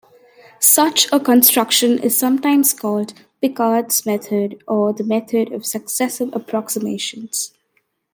[0.59, 7.53] Such a construction is sometimes called "Picard's method" or "the method of successive approximations".